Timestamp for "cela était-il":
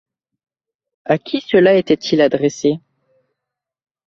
1.41-2.21